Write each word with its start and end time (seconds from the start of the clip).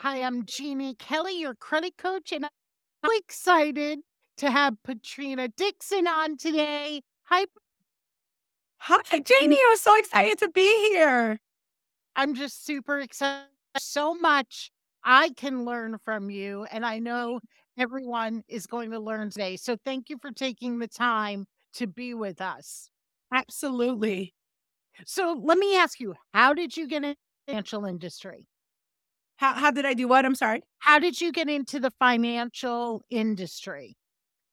Hi, 0.00 0.22
I'm 0.22 0.44
Jeannie 0.44 0.94
Kelly, 0.94 1.40
your 1.40 1.54
credit 1.54 1.96
coach, 1.96 2.30
and 2.30 2.44
I'm 2.44 2.50
so 3.02 3.10
excited 3.16 4.00
to 4.36 4.50
have 4.50 4.74
Patrina 4.82 5.48
Dixon 5.48 6.06
on 6.06 6.36
today. 6.36 7.00
Hi. 7.24 7.46
Hi, 8.76 9.20
Jeannie. 9.20 9.58
I'm 9.70 9.76
so 9.78 9.98
excited 9.98 10.38
to 10.40 10.50
be 10.50 10.90
here. 10.90 11.40
I'm 12.14 12.34
just 12.34 12.66
super 12.66 13.00
excited. 13.00 13.46
So 13.78 14.14
much 14.14 14.70
I 15.02 15.30
can 15.30 15.64
learn 15.64 15.96
from 16.04 16.28
you, 16.28 16.66
and 16.70 16.84
I 16.84 16.98
know 16.98 17.40
everyone 17.78 18.42
is 18.48 18.66
going 18.66 18.90
to 18.90 19.00
learn 19.00 19.30
today. 19.30 19.56
So 19.56 19.78
thank 19.82 20.10
you 20.10 20.18
for 20.20 20.30
taking 20.30 20.78
the 20.78 20.88
time 20.88 21.46
to 21.72 21.86
be 21.86 22.12
with 22.12 22.42
us. 22.42 22.90
Absolutely. 23.32 24.34
So 25.06 25.40
let 25.42 25.56
me 25.56 25.74
ask 25.78 26.00
you, 26.00 26.14
how 26.34 26.52
did 26.52 26.76
you 26.76 26.86
get 26.86 27.02
into 27.02 27.16
the 27.46 27.52
financial 27.52 27.86
industry? 27.86 28.46
How 29.36 29.52
how 29.54 29.70
did 29.70 29.84
I 29.86 29.94
do 29.94 30.08
what? 30.08 30.24
I'm 30.24 30.34
sorry. 30.34 30.62
How 30.78 30.98
did 30.98 31.20
you 31.20 31.32
get 31.32 31.48
into 31.48 31.78
the 31.80 31.90
financial 31.98 33.02
industry? 33.10 33.96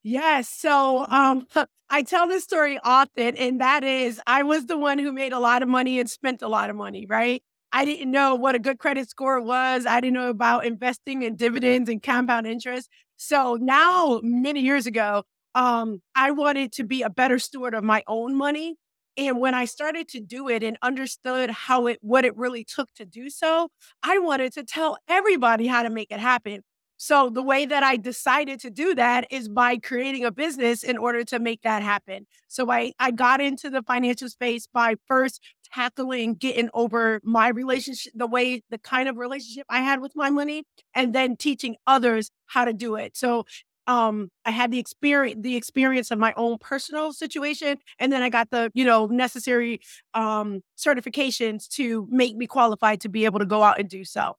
Yes. 0.03 0.49
So 0.49 1.05
um 1.09 1.47
I 1.89 2.01
tell 2.03 2.27
this 2.27 2.43
story 2.43 2.79
often, 2.83 3.35
and 3.37 3.61
that 3.61 3.83
is 3.83 4.19
I 4.27 4.43
was 4.43 4.65
the 4.65 4.77
one 4.77 4.99
who 4.99 5.11
made 5.11 5.31
a 5.33 5.39
lot 5.39 5.61
of 5.63 5.69
money 5.69 5.99
and 5.99 6.09
spent 6.09 6.41
a 6.41 6.47
lot 6.47 6.69
of 6.69 6.75
money, 6.75 7.05
right? 7.07 7.41
I 7.71 7.85
didn't 7.85 8.11
know 8.11 8.35
what 8.35 8.55
a 8.55 8.59
good 8.59 8.79
credit 8.79 9.09
score 9.09 9.41
was. 9.41 9.85
I 9.85 9.99
didn't 10.01 10.13
know 10.13 10.29
about 10.29 10.65
investing 10.65 11.23
in 11.23 11.35
dividends 11.35 11.89
and 11.89 12.01
compound 12.03 12.45
interest. 12.47 12.89
So 13.17 13.57
now, 13.59 14.19
many 14.23 14.61
years 14.61 14.85
ago, 14.85 15.23
um, 15.55 16.01
I 16.15 16.31
wanted 16.31 16.71
to 16.73 16.83
be 16.83 17.01
a 17.03 17.09
better 17.09 17.39
steward 17.39 17.73
of 17.73 17.83
my 17.83 18.03
own 18.07 18.35
money. 18.35 18.75
And 19.17 19.39
when 19.39 19.53
I 19.53 19.65
started 19.65 20.07
to 20.09 20.19
do 20.19 20.49
it 20.49 20.63
and 20.63 20.77
understood 20.81 21.51
how 21.51 21.87
it, 21.87 21.99
what 22.01 22.25
it 22.25 22.35
really 22.35 22.63
took 22.63 22.93
to 22.95 23.05
do 23.05 23.29
so, 23.29 23.69
I 24.01 24.17
wanted 24.19 24.53
to 24.53 24.63
tell 24.63 24.97
everybody 25.07 25.67
how 25.67 25.83
to 25.83 25.89
make 25.89 26.11
it 26.11 26.19
happen. 26.19 26.61
So 26.97 27.29
the 27.29 27.43
way 27.43 27.65
that 27.65 27.83
I 27.83 27.97
decided 27.97 28.61
to 28.61 28.69
do 28.69 28.95
that 28.95 29.27
is 29.29 29.49
by 29.49 29.77
creating 29.77 30.23
a 30.23 30.31
business 30.31 30.83
in 30.83 30.97
order 30.97 31.23
to 31.25 31.39
make 31.39 31.61
that 31.63 31.83
happen. 31.83 32.27
So 32.47 32.71
I, 32.71 32.93
I 32.97 33.11
got 33.11 33.41
into 33.41 33.69
the 33.69 33.81
financial 33.81 34.29
space 34.29 34.67
by 34.71 34.95
first 35.05 35.41
tackling 35.73 36.35
getting 36.35 36.69
over 36.73 37.19
my 37.23 37.49
relationship, 37.49 38.13
the 38.15 38.27
way, 38.27 38.61
the 38.69 38.77
kind 38.77 39.09
of 39.09 39.17
relationship 39.17 39.65
I 39.69 39.79
had 39.79 39.99
with 39.99 40.13
my 40.15 40.29
money, 40.29 40.63
and 40.95 41.13
then 41.13 41.35
teaching 41.35 41.75
others 41.85 42.29
how 42.45 42.63
to 42.63 42.73
do 42.73 42.95
it. 42.95 43.17
So 43.17 43.45
um 43.87 44.29
i 44.45 44.51
had 44.51 44.71
the 44.71 44.79
experience 44.79 45.39
the 45.41 45.55
experience 45.55 46.11
of 46.11 46.19
my 46.19 46.33
own 46.37 46.57
personal 46.57 47.11
situation 47.11 47.77
and 47.99 48.11
then 48.11 48.21
i 48.21 48.29
got 48.29 48.49
the 48.49 48.71
you 48.73 48.85
know 48.85 49.07
necessary 49.07 49.79
um 50.13 50.61
certifications 50.77 51.67
to 51.67 52.07
make 52.09 52.35
me 52.35 52.47
qualified 52.47 53.01
to 53.01 53.09
be 53.09 53.25
able 53.25 53.39
to 53.39 53.45
go 53.45 53.63
out 53.63 53.79
and 53.79 53.89
do 53.89 54.03
so 54.03 54.35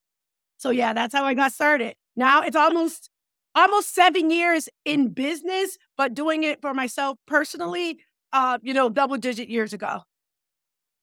so 0.57 0.71
yeah 0.71 0.93
that's 0.93 1.15
how 1.15 1.25
i 1.25 1.35
got 1.35 1.53
started 1.53 1.95
now 2.17 2.43
it's 2.43 2.57
almost 2.57 3.11
almost 3.55 3.95
seven 3.95 4.31
years 4.31 4.69
in 4.85 5.09
business 5.09 5.77
but 5.97 6.15
doing 6.15 6.43
it 6.43 6.61
for 6.61 6.75
myself 6.75 7.19
personally 7.27 7.99
uh 8.33 8.59
you 8.63 8.75
know 8.75 8.89
double 8.89 9.17
digit 9.17 9.49
years 9.49 9.73
ago 9.73 10.03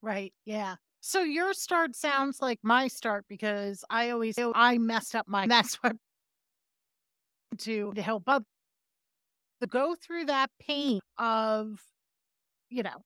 Right. 0.01 0.33
Yeah. 0.45 0.75
So 0.99 1.21
your 1.21 1.53
start 1.53 1.95
sounds 1.95 2.41
like 2.41 2.59
my 2.63 2.87
start 2.87 3.25
because 3.27 3.83
I 3.89 4.11
always 4.11 4.37
I 4.37 4.77
messed 4.77 5.15
up 5.15 5.27
my 5.27 5.47
that's 5.47 5.75
what 5.75 5.95
to 7.59 7.93
to 7.93 8.01
help 8.01 8.27
up 8.27 8.43
to 9.61 9.67
go 9.67 9.95
through 9.95 10.25
that 10.25 10.49
pain 10.59 10.99
of, 11.17 11.79
you 12.69 12.83
know, 12.83 13.03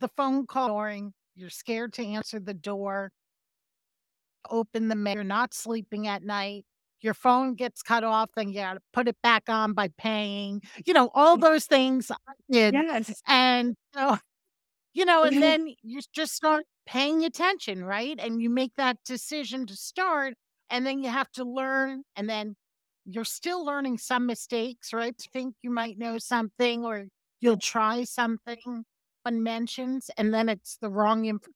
the 0.00 0.08
phone 0.08 0.46
calling, 0.46 1.14
you're 1.34 1.50
scared 1.50 1.92
to 1.94 2.04
answer 2.06 2.40
the 2.40 2.54
door, 2.54 3.12
open 4.50 4.88
the 4.88 4.94
mail, 4.96 5.14
you're 5.14 5.24
not 5.24 5.54
sleeping 5.54 6.06
at 6.06 6.22
night, 6.22 6.66
your 7.00 7.14
phone 7.14 7.54
gets 7.54 7.82
cut 7.82 8.04
off, 8.04 8.30
then 8.36 8.48
you 8.48 8.54
gotta 8.54 8.80
put 8.92 9.08
it 9.08 9.16
back 9.22 9.48
on 9.48 9.72
by 9.72 9.88
paying, 9.98 10.60
you 10.86 10.92
know, 10.92 11.10
all 11.14 11.36
those 11.36 11.66
things 11.66 12.10
I 12.10 12.16
did. 12.50 12.82
yes 12.82 13.22
And 13.26 13.74
so, 13.94 14.16
you 14.94 15.04
know, 15.04 15.24
and 15.24 15.42
then 15.42 15.74
you 15.82 16.00
just 16.14 16.34
start 16.34 16.66
paying 16.86 17.24
attention, 17.24 17.84
right? 17.84 18.18
And 18.20 18.42
you 18.42 18.50
make 18.50 18.74
that 18.76 18.98
decision 19.04 19.66
to 19.68 19.76
start, 19.76 20.34
and 20.70 20.86
then 20.86 21.02
you 21.02 21.10
have 21.10 21.30
to 21.32 21.44
learn, 21.44 22.04
and 22.16 22.30
then 22.30 22.56
you're 23.06 23.24
still 23.24 23.64
learning 23.64 23.98
some 23.98 24.26
mistakes, 24.26 24.92
right? 24.92 25.16
To 25.16 25.28
think 25.30 25.54
you 25.62 25.70
might 25.70 25.98
know 25.98 26.18
something 26.18 26.84
or 26.84 27.06
you'll 27.40 27.58
try 27.58 28.04
something 28.04 28.84
one 29.22 29.42
mentions, 29.42 30.10
and 30.18 30.32
then 30.34 30.48
it's 30.48 30.76
the 30.78 30.90
wrong 30.90 31.24
info. 31.26 31.50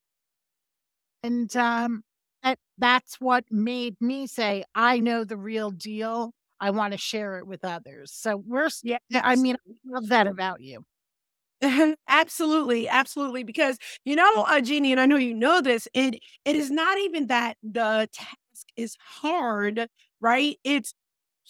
And 1.23 1.55
um, 1.57 2.03
that, 2.43 2.59
that's 2.79 3.21
what 3.21 3.45
made 3.51 3.97
me 4.01 4.27
say, 4.27 4.65
I 4.75 5.01
know 5.01 5.25
the 5.25 5.37
real 5.37 5.71
deal. 5.71 6.33
I 6.61 6.71
want 6.71 6.93
to 6.93 6.99
share 6.99 7.39
it 7.39 7.47
with 7.47 7.65
others. 7.65 8.13
So 8.13 8.43
we're, 8.45 8.69
yeah, 8.83 8.99
I 9.15 9.37
mean, 9.37 9.57
I 9.57 9.73
love 9.87 10.09
that 10.09 10.27
about 10.27 10.61
you. 10.61 10.85
absolutely, 12.09 12.89
absolutely. 12.89 13.45
Because 13.45 13.79
you 14.05 14.17
know, 14.17 14.45
uh, 14.49 14.61
Jeannie, 14.61 14.93
and 14.93 15.01
I 15.01 15.07
know 15.07 15.17
you 15.17 15.35
know 15.35 15.61
this. 15.61 15.89
It 15.95 16.17
it 16.45 16.57
is 16.57 16.71
not 16.71 16.99
even 16.99 17.29
that 17.29 17.57
the 17.63 18.09
task 18.13 18.67
is 18.77 18.97
hard, 19.01 19.89
right? 20.21 20.57
It's 20.65 20.95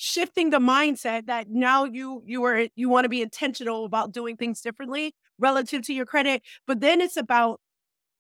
shifting 0.01 0.51
the 0.51 0.61
mindset 0.61 1.27
that 1.27 1.51
now 1.51 1.85
you 1.85 2.23
you 2.25 2.45
are 2.45 2.69
you 2.77 2.89
want 2.89 3.05
to 3.05 3.09
be 3.09 3.21
intentional 3.21 3.85
about 3.85 4.13
doing 4.13 4.37
things 4.37 4.61
differently 4.61 5.13
relative 5.41 5.83
to 5.83 5.93
your 5.93 6.07
credit. 6.07 6.43
But 6.69 6.81
then 6.81 7.01
it's 7.01 7.17
about 7.17 7.61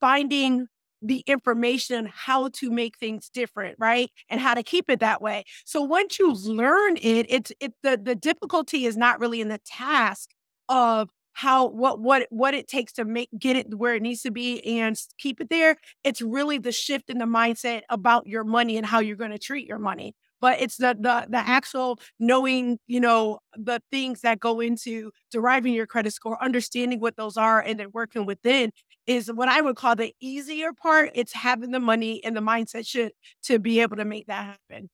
finding 0.00 0.66
the 1.00 1.22
information 1.28 1.96
on 1.96 2.06
how 2.12 2.48
to 2.48 2.70
make 2.70 2.98
things 2.98 3.28
different, 3.28 3.76
right? 3.78 4.10
And 4.28 4.40
how 4.40 4.54
to 4.54 4.64
keep 4.64 4.90
it 4.90 4.98
that 5.00 5.22
way. 5.22 5.44
So 5.64 5.80
once 5.80 6.18
you 6.18 6.32
learn 6.34 6.96
it, 6.96 7.26
it's 7.28 7.52
it 7.60 7.74
the 7.84 7.96
the 8.02 8.16
difficulty 8.16 8.84
is 8.84 8.96
not 8.96 9.20
really 9.20 9.40
in 9.40 9.48
the 9.48 9.60
task 9.64 10.30
of 10.68 11.10
how 11.34 11.68
what 11.68 12.00
what 12.00 12.26
what 12.30 12.54
it 12.54 12.66
takes 12.66 12.92
to 12.94 13.04
make 13.04 13.28
get 13.38 13.54
it 13.54 13.72
where 13.78 13.94
it 13.94 14.02
needs 14.02 14.22
to 14.22 14.32
be 14.32 14.80
and 14.80 15.00
keep 15.18 15.40
it 15.40 15.48
there. 15.48 15.76
It's 16.02 16.20
really 16.20 16.58
the 16.58 16.72
shift 16.72 17.08
in 17.08 17.18
the 17.18 17.24
mindset 17.24 17.82
about 17.88 18.26
your 18.26 18.42
money 18.42 18.76
and 18.76 18.84
how 18.84 18.98
you're 18.98 19.14
going 19.14 19.30
to 19.30 19.38
treat 19.38 19.68
your 19.68 19.78
money. 19.78 20.16
But 20.40 20.60
it's 20.60 20.76
the 20.76 20.96
the 20.98 21.26
the 21.28 21.38
actual 21.38 21.98
knowing, 22.18 22.78
you 22.86 23.00
know, 23.00 23.40
the 23.56 23.82
things 23.90 24.20
that 24.22 24.40
go 24.40 24.60
into 24.60 25.10
deriving 25.32 25.74
your 25.74 25.86
credit 25.86 26.12
score, 26.12 26.42
understanding 26.42 27.00
what 27.00 27.16
those 27.16 27.36
are, 27.36 27.60
and 27.60 27.78
then 27.80 27.88
working 27.92 28.26
within 28.26 28.72
is 29.06 29.32
what 29.32 29.48
I 29.48 29.60
would 29.60 29.76
call 29.76 29.96
the 29.96 30.14
easier 30.20 30.72
part. 30.72 31.10
It's 31.14 31.32
having 31.32 31.70
the 31.72 31.80
money 31.80 32.22
and 32.24 32.36
the 32.36 32.40
mindset 32.40 32.86
should 32.86 33.12
to 33.44 33.58
be 33.58 33.80
able 33.80 33.96
to 33.96 34.04
make 34.04 34.26
that 34.28 34.44
happen. 34.70 34.90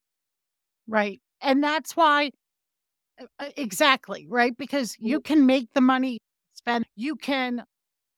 Right. 0.87 1.21
And 1.41 1.63
that's 1.63 1.97
why, 1.97 2.31
uh, 3.21 3.27
uh, 3.41 3.51
exactly, 3.57 4.27
right? 4.29 4.57
Because 4.57 4.97
Mhm. 5.07 5.09
you 5.09 5.21
can 5.21 5.47
make 5.47 5.73
the 5.75 5.81
money 5.83 6.19
spend, 6.55 6.87
you 6.97 7.17
can 7.17 7.65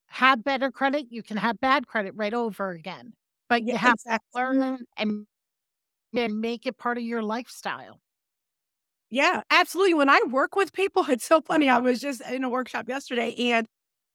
have 0.08 0.44
better 0.44 0.70
credit, 0.72 1.06
you 1.10 1.22
can 1.22 1.36
have 1.38 1.60
bad 1.60 1.86
credit 1.88 2.14
right 2.16 2.34
over 2.34 2.70
again, 2.72 3.14
but 3.48 3.64
Yeah, 3.64 3.74
you 3.74 3.78
have 3.78 3.98
to 4.08 4.18
learn 4.34 4.80
and, 4.98 5.26
and 6.14 6.40
make 6.40 6.66
it 6.66 6.78
part 6.78 6.98
of 6.98 7.04
your 7.04 7.22
lifestyle. 7.22 8.00
Yeah, 9.10 9.42
absolutely. 9.50 9.94
When 9.94 10.08
I 10.10 10.20
work 10.28 10.56
with 10.56 10.72
people, 10.72 11.04
it's 11.08 11.24
so 11.24 11.40
funny. 11.40 11.68
I 11.68 11.78
was 11.78 12.00
just 12.00 12.20
in 12.22 12.44
a 12.44 12.48
workshop 12.48 12.88
yesterday 12.88 13.34
and 13.52 13.66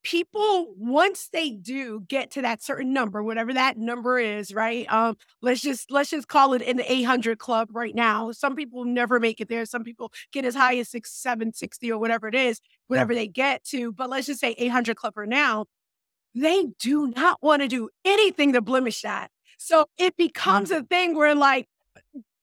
people 0.04 0.74
once 0.78 1.30
they 1.32 1.52
do 1.52 2.02
get 2.08 2.32
to 2.32 2.42
that 2.42 2.64
certain 2.64 2.92
number, 2.92 3.22
whatever 3.24 3.54
that 3.54 3.78
number 3.78 4.18
is, 4.20 4.54
right? 4.54 4.92
Um 4.92 5.16
let's 5.42 5.62
just 5.62 5.92
let's 5.92 6.10
just 6.10 6.28
call 6.28 6.54
it 6.54 6.62
in 6.62 6.78
the 6.78 6.92
800 6.92 7.38
club 7.40 7.70
right 7.72 7.94
now. 7.94 8.32
Some 8.32 8.56
people 8.56 8.84
never 8.84 9.20
make 9.20 9.40
it 9.40 9.48
there. 9.48 9.66
Some 9.66 9.84
people 9.84 10.12
get 10.34 10.44
as 10.46 10.56
high 10.56 10.78
as 10.78 10.90
6 10.90 11.12
760 11.12 11.92
or 11.92 12.00
whatever 12.00 12.28
it 12.28 12.36
is, 12.36 12.60
whatever 12.88 13.14
they 13.14 13.28
get 13.28 13.64
to, 13.66 13.92
but 13.94 14.10
let's 14.10 14.28
just 14.28 14.40
say 14.40 14.56
800 14.58 14.96
club 14.98 15.14
for 15.14 15.28
now. 15.28 15.66
They 16.36 16.68
do 16.80 17.08
not 17.16 17.38
want 17.42 17.62
to 17.62 17.68
do 17.68 17.90
anything 18.06 18.54
to 18.54 18.62
blemish 18.62 19.02
that. 19.02 19.30
So 19.58 19.86
it 19.98 20.18
becomes 20.18 20.72
a 20.72 20.84
thing 20.84 21.16
where 21.16 21.36
like 21.36 21.68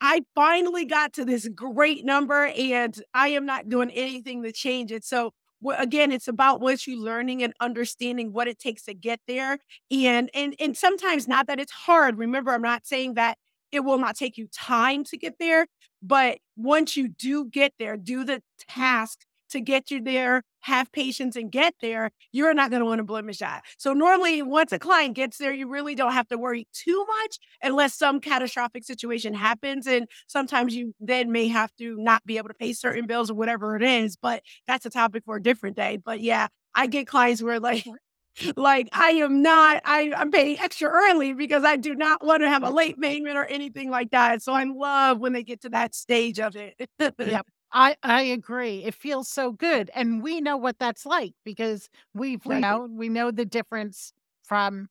I 0.00 0.22
finally 0.34 0.84
got 0.84 1.12
to 1.14 1.24
this 1.24 1.48
great 1.48 2.04
number 2.04 2.46
and 2.46 3.00
I 3.14 3.28
am 3.28 3.46
not 3.46 3.68
doing 3.68 3.90
anything 3.90 4.42
to 4.44 4.52
change 4.52 4.92
it. 4.92 5.04
So 5.04 5.32
again, 5.76 6.12
it's 6.12 6.28
about 6.28 6.60
what 6.60 6.86
you 6.86 7.02
learning 7.02 7.42
and 7.42 7.52
understanding 7.60 8.32
what 8.32 8.46
it 8.46 8.58
takes 8.58 8.84
to 8.84 8.94
get 8.94 9.20
there. 9.26 9.58
And 9.90 10.30
and 10.34 10.54
and 10.60 10.76
sometimes 10.76 11.26
not 11.26 11.46
that 11.48 11.58
it's 11.58 11.72
hard. 11.72 12.18
Remember, 12.18 12.52
I'm 12.52 12.62
not 12.62 12.86
saying 12.86 13.14
that 13.14 13.38
it 13.72 13.80
will 13.80 13.98
not 13.98 14.16
take 14.16 14.38
you 14.38 14.46
time 14.48 15.04
to 15.04 15.16
get 15.16 15.34
there, 15.38 15.66
but 16.02 16.38
once 16.56 16.96
you 16.96 17.08
do 17.08 17.46
get 17.46 17.72
there, 17.78 17.96
do 17.96 18.24
the 18.24 18.42
task 18.68 19.20
to 19.50 19.60
get 19.60 19.90
you 19.90 20.02
there, 20.02 20.42
have 20.60 20.90
patience 20.92 21.36
and 21.36 21.50
get 21.50 21.74
there, 21.80 22.10
you're 22.32 22.54
not 22.54 22.70
going 22.70 22.80
to 22.80 22.86
want 22.86 22.98
to 22.98 23.04
blemish 23.04 23.38
that. 23.38 23.62
So 23.78 23.92
normally 23.92 24.42
once 24.42 24.72
a 24.72 24.78
client 24.78 25.14
gets 25.14 25.38
there, 25.38 25.52
you 25.52 25.68
really 25.68 25.94
don't 25.94 26.12
have 26.12 26.28
to 26.28 26.38
worry 26.38 26.66
too 26.72 27.06
much 27.20 27.38
unless 27.62 27.94
some 27.94 28.20
catastrophic 28.20 28.84
situation 28.84 29.34
happens. 29.34 29.86
And 29.86 30.06
sometimes 30.26 30.74
you 30.74 30.94
then 31.00 31.32
may 31.32 31.48
have 31.48 31.74
to 31.76 31.96
not 31.98 32.24
be 32.24 32.38
able 32.38 32.48
to 32.48 32.54
pay 32.54 32.72
certain 32.72 33.06
bills 33.06 33.30
or 33.30 33.34
whatever 33.34 33.76
it 33.76 33.82
is. 33.82 34.16
But 34.16 34.42
that's 34.66 34.86
a 34.86 34.90
topic 34.90 35.24
for 35.24 35.36
a 35.36 35.42
different 35.42 35.76
day. 35.76 35.98
But 36.02 36.20
yeah, 36.20 36.48
I 36.74 36.86
get 36.86 37.06
clients 37.06 37.42
where 37.42 37.60
like 37.60 37.84
like 38.56 38.88
I 38.92 39.10
am 39.10 39.42
not, 39.42 39.82
I, 39.84 40.12
I'm 40.16 40.30
paying 40.30 40.58
extra 40.58 40.88
early 40.88 41.32
because 41.32 41.64
I 41.64 41.76
do 41.76 41.94
not 41.94 42.24
want 42.24 42.42
to 42.42 42.48
have 42.48 42.62
a 42.62 42.70
late 42.70 43.00
payment 43.00 43.36
or 43.36 43.44
anything 43.44 43.90
like 43.90 44.10
that. 44.10 44.42
So 44.42 44.52
I 44.52 44.64
love 44.64 45.18
when 45.18 45.32
they 45.32 45.42
get 45.42 45.62
to 45.62 45.70
that 45.70 45.94
stage 45.94 46.38
of 46.40 46.56
it. 46.56 46.74
Yep. 47.22 47.46
I 47.72 47.96
I 48.02 48.22
agree. 48.22 48.84
It 48.84 48.94
feels 48.94 49.28
so 49.28 49.52
good, 49.52 49.90
and 49.94 50.22
we 50.22 50.40
know 50.40 50.56
what 50.56 50.78
that's 50.78 51.04
like 51.04 51.34
because 51.44 51.88
we've 52.14 52.44
we 52.46 52.54
Right. 52.54 52.62
know 52.62 52.88
we 52.90 53.08
know 53.08 53.30
the 53.30 53.44
difference 53.44 54.12
from 54.44 54.88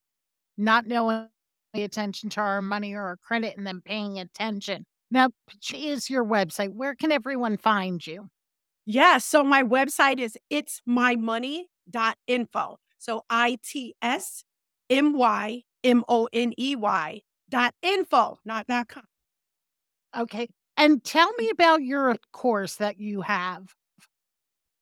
not 0.57 0.87
knowing 0.87 1.29
attention 1.75 2.29
to 2.31 2.41
our 2.41 2.61
money 2.61 2.93
or 2.93 3.03
our 3.03 3.17
credit 3.17 3.57
and 3.57 3.65
then 3.67 3.81
paying 3.81 4.19
attention. 4.19 4.85
Now, 5.11 5.29
which 5.47 5.73
is 5.73 6.09
your 6.09 6.25
website? 6.25 6.73
Where 6.73 6.95
can 6.95 7.11
everyone 7.11 7.57
find 7.57 8.05
you? 8.05 8.29
Yeah. 8.85 9.17
So 9.17 9.43
my 9.43 9.63
website 9.63 10.19
is 10.19 10.37
it's 10.49 10.81
my 10.85 11.15
info. 12.27 12.77
So 12.97 13.23
I 13.29 13.57
T 13.63 13.95
S 14.01 14.43
M 14.89 15.13
Y 15.13 15.63
M 15.83 16.03
O 16.07 16.27
N 16.33 16.53
E 16.57 16.75
Y 16.75 17.21
dot 17.49 17.73
info, 17.81 18.39
not 18.45 18.67
dot 18.67 18.87
com. 18.89 19.03
Okay. 20.15 20.49
And 20.77 21.03
tell 21.03 21.33
me 21.33 21.49
about 21.49 21.83
your 21.83 22.15
course 22.31 22.75
that 22.75 22.99
you 22.99 23.21
have. 23.21 23.75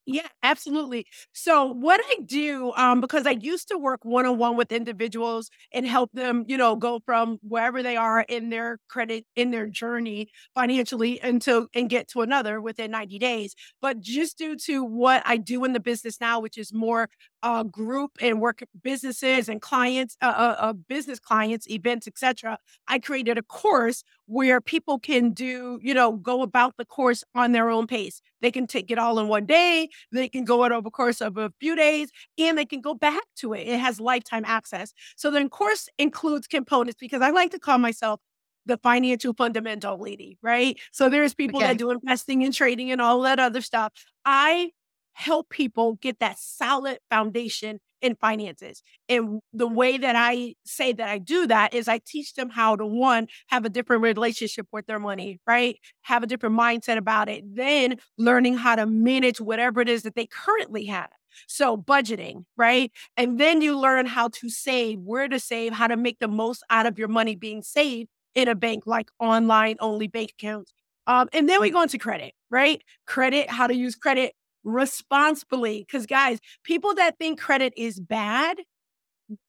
Yeah, 0.07 0.27
absolutely. 0.43 1.07
So 1.33 1.65
what 1.65 1.99
I 1.99 2.17
do, 2.23 2.71
um, 2.77 3.01
because 3.01 3.25
I 3.25 3.31
used 3.31 3.69
to 3.69 3.77
work 3.79 4.05
one 4.05 4.27
on 4.27 4.37
one 4.37 4.55
with 4.55 4.71
individuals 4.71 5.49
and 5.73 5.83
help 5.87 6.11
them, 6.13 6.45
you 6.47 6.57
know, 6.57 6.75
go 6.75 6.99
from 7.07 7.39
wherever 7.41 7.81
they 7.81 7.97
are 7.97 8.21
in 8.29 8.49
their 8.51 8.77
credit 8.87 9.25
in 9.35 9.49
their 9.49 9.65
journey 9.65 10.29
financially 10.53 11.19
until 11.23 11.69
and 11.73 11.89
get 11.89 12.07
to 12.09 12.21
another 12.21 12.61
within 12.61 12.91
90 12.91 13.17
days. 13.17 13.55
But 13.81 13.99
just 13.99 14.37
due 14.37 14.55
to 14.65 14.83
what 14.83 15.23
I 15.25 15.37
do 15.37 15.65
in 15.65 15.73
the 15.73 15.79
business 15.79 16.21
now, 16.21 16.39
which 16.39 16.59
is 16.59 16.71
more 16.71 17.09
uh, 17.45 17.63
group 17.63 18.11
and 18.21 18.41
work 18.41 18.63
businesses 18.83 19.47
and 19.47 19.61
clients, 19.61 20.17
uh, 20.21 20.25
uh, 20.25 20.55
uh, 20.59 20.73
business 20.73 21.19
clients, 21.19 21.69
events, 21.69 22.07
etc. 22.07 22.57
I 22.87 22.99
created 22.99 23.37
a 23.37 23.43
course 23.43 24.03
where 24.25 24.59
people 24.59 24.99
can 24.99 25.31
do, 25.31 25.79
you 25.81 25.93
know, 25.93 26.13
go 26.13 26.41
about 26.41 26.75
the 26.77 26.85
course 26.85 27.23
on 27.35 27.51
their 27.53 27.69
own 27.69 27.87
pace. 27.87 28.21
They 28.41 28.51
can 28.51 28.67
take 28.67 28.91
it 28.91 28.97
all 28.97 29.19
in 29.19 29.27
one 29.27 29.45
day 29.45 29.89
they 30.11 30.29
can 30.29 30.45
go 30.45 30.63
it 30.65 30.71
over 30.71 30.81
the 30.83 30.91
course 30.91 31.21
of 31.21 31.37
a 31.37 31.51
few 31.59 31.75
days 31.75 32.09
and 32.37 32.57
they 32.57 32.65
can 32.65 32.81
go 32.81 32.93
back 32.93 33.23
to 33.37 33.53
it. 33.53 33.67
It 33.67 33.79
has 33.79 33.99
lifetime 33.99 34.43
access. 34.45 34.93
So 35.15 35.31
the 35.31 35.47
course 35.49 35.87
includes 35.97 36.47
components 36.47 36.97
because 36.99 37.21
I 37.21 37.29
like 37.29 37.51
to 37.51 37.59
call 37.59 37.77
myself 37.77 38.19
the 38.65 38.77
financial 38.77 39.33
fundamental 39.33 39.99
lady, 39.99 40.37
right? 40.41 40.79
So 40.91 41.09
there's 41.09 41.35
people 41.35 41.61
Okay. 41.61 41.63
that 41.63 41.77
do 41.77 41.91
investing 41.91 42.43
and 42.43 42.53
trading 42.53 42.91
and 42.91 42.99
all 43.01 43.21
that 43.21 43.39
other 43.39 43.61
stuff. 43.61 43.93
I 44.25 44.71
help 45.15 45.49
people 45.49 45.93
get 46.01 46.19
that 46.19 46.37
solid 46.37 46.99
foundation 47.09 47.79
in 48.01 48.15
finances. 48.15 48.83
And 49.09 49.39
the 49.53 49.67
way 49.67 49.97
that 49.97 50.15
I 50.15 50.55
say 50.65 50.91
that 50.91 51.07
I 51.07 51.17
do 51.17 51.47
that 51.47 51.73
is 51.73 51.87
I 51.87 52.01
teach 52.05 52.33
them 52.33 52.49
how 52.49 52.75
to 52.75 52.85
one, 52.85 53.27
have 53.47 53.65
a 53.65 53.69
different 53.69 54.03
relationship 54.03 54.67
with 54.71 54.85
their 54.85 54.99
money, 54.99 55.39
right? 55.47 55.79
Have 56.03 56.21
a 56.21 56.27
different 56.27 56.57
mindset 56.57 56.97
about 56.97 57.29
it. 57.29 57.43
Then 57.55 57.95
learning 58.17 58.57
how 58.57 58.75
to 58.75 58.85
manage 58.85 59.39
whatever 59.39 59.81
it 59.81 59.89
is 59.89 60.03
that 60.03 60.15
they 60.15 60.27
currently 60.27 60.85
have. 60.85 61.09
So 61.47 61.77
budgeting, 61.77 62.43
right? 62.57 62.91
And 63.15 63.39
then 63.39 63.61
you 63.61 63.79
learn 63.79 64.05
how 64.05 64.27
to 64.29 64.49
save, 64.49 64.99
where 64.99 65.27
to 65.27 65.39
save, 65.39 65.73
how 65.73 65.87
to 65.87 65.97
make 65.97 66.19
the 66.19 66.27
most 66.27 66.63
out 66.69 66.85
of 66.85 66.99
your 66.99 67.07
money 67.07 67.35
being 67.35 67.63
saved 67.63 68.09
in 68.35 68.49
a 68.49 68.55
bank, 68.55 68.83
like 68.85 69.09
online 69.19 69.77
only 69.79 70.07
bank 70.07 70.33
accounts. 70.37 70.73
Um, 71.07 71.29
and 71.33 71.47
then 71.47 71.61
we 71.61 71.69
go 71.69 71.81
into 71.81 71.97
credit, 71.97 72.33
right? 72.49 72.83
Credit, 73.05 73.49
how 73.49 73.67
to 73.67 73.75
use 73.75 73.95
credit 73.95 74.33
responsibly. 74.65 75.85
Because 75.87 76.05
guys, 76.05 76.39
people 76.63 76.93
that 76.95 77.17
think 77.17 77.39
credit 77.39 77.73
is 77.77 77.99
bad 77.99 78.57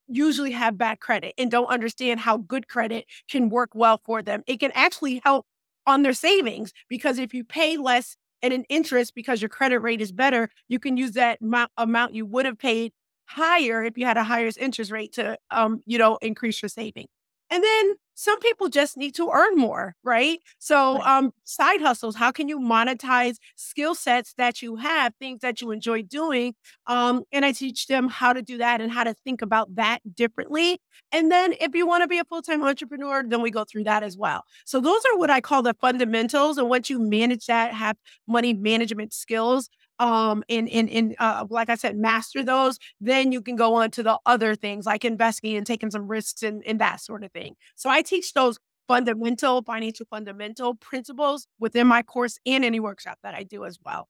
usually 0.07 0.51
have 0.51 0.77
bad 0.77 0.99
credit 0.99 1.33
and 1.37 1.51
don't 1.51 1.67
understand 1.67 2.21
how 2.21 2.37
good 2.37 2.67
credit 2.67 3.05
can 3.29 3.49
work 3.49 3.71
well 3.73 4.01
for 4.05 4.21
them. 4.21 4.43
It 4.47 4.59
can 4.59 4.71
actually 4.73 5.21
help 5.23 5.45
on 5.85 6.03
their 6.03 6.13
savings 6.13 6.71
because 6.89 7.17
if 7.17 7.33
you 7.33 7.43
pay 7.43 7.77
less 7.77 8.15
and 8.41 8.53
an 8.53 8.63
interest 8.69 9.13
because 9.15 9.41
your 9.41 9.49
credit 9.49 9.79
rate 9.79 10.01
is 10.01 10.11
better, 10.11 10.49
you 10.67 10.79
can 10.79 10.97
use 10.97 11.11
that 11.11 11.39
amount, 11.41 11.71
amount 11.77 12.13
you 12.13 12.25
would 12.25 12.45
have 12.45 12.57
paid 12.57 12.91
higher 13.25 13.83
if 13.83 13.97
you 13.97 14.05
had 14.05 14.17
a 14.17 14.23
higher 14.23 14.49
interest 14.59 14.91
rate 14.91 15.13
to 15.13 15.37
um, 15.51 15.81
you 15.85 15.97
know, 15.97 16.17
increase 16.21 16.61
your 16.61 16.69
saving. 16.69 17.07
And 17.49 17.63
then 17.63 17.95
some 18.19 18.39
people 18.39 18.67
just 18.67 18.97
need 18.97 19.13
to 19.13 19.29
earn 19.29 19.55
more, 19.55 19.95
right? 20.03 20.39
So, 20.57 20.99
um, 21.03 21.31
side 21.43 21.81
hustles, 21.81 22.15
how 22.15 22.31
can 22.31 22.49
you 22.49 22.59
monetize 22.59 23.35
skill 23.55 23.93
sets 23.93 24.33
that 24.39 24.59
you 24.63 24.75
have, 24.77 25.13
things 25.19 25.41
that 25.41 25.61
you 25.61 25.69
enjoy 25.69 26.01
doing? 26.01 26.55
Um, 26.87 27.25
and 27.31 27.45
I 27.45 27.51
teach 27.51 27.85
them 27.85 28.09
how 28.09 28.33
to 28.33 28.41
do 28.41 28.57
that 28.57 28.81
and 28.81 28.91
how 28.91 29.03
to 29.03 29.13
think 29.13 29.43
about 29.43 29.75
that 29.75 29.99
differently. 30.15 30.79
And 31.11 31.31
then 31.31 31.53
if 31.61 31.75
you 31.75 31.85
want 31.85 32.01
to 32.01 32.07
be 32.07 32.17
a 32.17 32.25
full-time 32.25 32.63
entrepreneur, 32.63 33.23
then 33.23 33.43
we 33.43 33.51
go 33.51 33.63
through 33.63 33.83
that 33.83 34.01
as 34.01 34.17
well. 34.17 34.45
So 34.65 34.79
those 34.79 35.03
are 35.05 35.17
what 35.19 35.29
I 35.29 35.39
call 35.39 35.61
the 35.61 35.75
fundamentals. 35.75 36.57
And 36.57 36.69
once 36.69 36.89
you 36.89 36.97
manage 36.97 37.45
that, 37.45 37.75
have 37.75 37.97
money 38.27 38.51
management 38.51 39.13
skills, 39.13 39.69
um, 39.99 40.43
and 40.49 40.69
and 40.69 40.89
and 40.89 41.15
uh, 41.19 41.45
like 41.49 41.69
I 41.69 41.75
said, 41.75 41.97
master 41.97 42.43
those, 42.43 42.77
then 43.01 43.31
you 43.31 43.41
can 43.41 43.55
go 43.55 43.75
on 43.75 43.91
to 43.91 44.03
the 44.03 44.19
other 44.25 44.55
things 44.55 44.85
like 44.85 45.05
investing 45.05 45.55
and 45.55 45.65
taking 45.65 45.91
some 45.91 46.07
risks 46.07 46.43
and, 46.43 46.63
and 46.65 46.79
that 46.79 47.01
sort 47.01 47.23
of 47.23 47.31
thing. 47.31 47.55
So 47.75 47.89
I 47.89 48.01
teach 48.01 48.33
those 48.33 48.59
fundamental 48.87 49.61
financial 49.63 50.05
fundamental 50.09 50.75
principles 50.75 51.47
within 51.59 51.87
my 51.87 52.03
course 52.03 52.39
and 52.45 52.63
any 52.63 52.79
workshop 52.79 53.17
that 53.23 53.35
I 53.35 53.43
do 53.43 53.65
as 53.65 53.77
well. 53.83 54.07